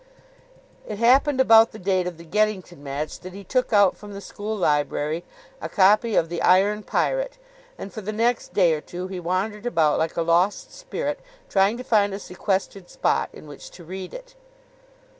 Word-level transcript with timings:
It 0.87 0.97
happened 0.97 1.39
about 1.39 1.73
the 1.73 1.77
date 1.77 2.07
of 2.07 2.17
the 2.17 2.23
Geddington 2.23 2.81
match 2.83 3.19
that 3.19 3.33
he 3.33 3.43
took 3.43 3.71
out 3.71 3.95
from 3.95 4.13
the 4.15 4.19
school 4.19 4.57
library 4.57 5.23
a 5.61 5.69
copy 5.69 6.15
of 6.15 6.27
"The 6.27 6.41
Iron 6.41 6.81
Pirate," 6.81 7.37
and 7.77 7.93
for 7.93 8.01
the 8.01 8.11
next 8.11 8.51
day 8.51 8.73
or 8.73 8.81
two 8.81 9.09
he 9.09 9.19
wandered 9.19 9.67
about 9.67 9.99
like 9.99 10.17
a 10.17 10.23
lost 10.23 10.73
spirit 10.73 11.19
trying 11.49 11.77
to 11.77 11.83
find 11.83 12.15
a 12.15 12.19
sequestered 12.19 12.89
spot 12.89 13.29
in 13.31 13.45
which 13.45 13.69
to 13.69 13.83
read 13.83 14.11
it. 14.15 14.33